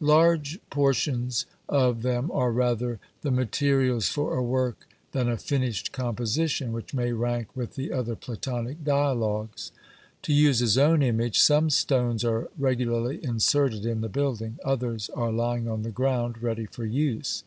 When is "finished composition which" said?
5.36-6.94